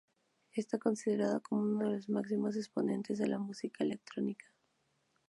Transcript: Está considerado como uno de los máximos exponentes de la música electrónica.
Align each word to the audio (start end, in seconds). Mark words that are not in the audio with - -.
Está 0.55 0.79
considerado 0.79 1.43
como 1.43 1.61
uno 1.61 1.85
de 1.85 1.91
los 1.97 2.09
máximos 2.09 2.55
exponentes 2.55 3.19
de 3.19 3.27
la 3.27 3.37
música 3.37 3.83
electrónica. 3.83 4.47